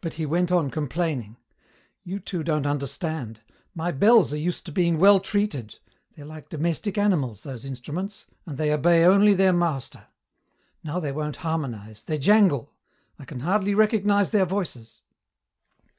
But 0.00 0.14
he 0.14 0.24
went 0.24 0.50
on 0.50 0.70
complaining. 0.70 1.36
"You 2.02 2.18
two 2.18 2.42
don't 2.42 2.64
understand. 2.66 3.42
My 3.74 3.92
bells 3.92 4.32
are 4.32 4.38
used 4.38 4.64
to 4.64 4.72
being 4.72 4.98
well 4.98 5.20
treated. 5.20 5.78
They're 6.14 6.24
like 6.24 6.48
domestic 6.48 6.96
animals, 6.96 7.42
those 7.42 7.66
instruments, 7.66 8.24
and 8.46 8.56
they 8.56 8.72
obey 8.72 9.04
only 9.04 9.34
their 9.34 9.52
master. 9.52 10.06
Now 10.82 10.98
they 10.98 11.12
won't 11.12 11.36
harmonize, 11.44 12.04
they 12.04 12.16
jangle. 12.16 12.72
I 13.18 13.26
can 13.26 13.40
hardly 13.40 13.74
recognize 13.74 14.30
their 14.30 14.46
voices." 14.46 15.02